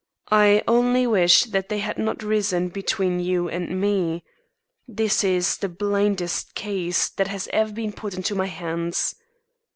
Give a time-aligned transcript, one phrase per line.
[0.31, 4.23] I only wish that they had not risen between you and me.
[4.87, 9.13] This is the blindest case that has ever been put in my hands.